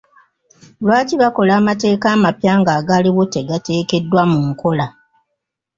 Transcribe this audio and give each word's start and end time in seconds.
Lwaki 0.83 1.15
bakola 1.21 1.51
amateeka 1.59 2.07
amapya, 2.15 2.51
ng'agaliwo 2.59 3.23
tegateekeddwa 3.33 4.21
mu 4.31 4.39
nkola? 4.49 4.87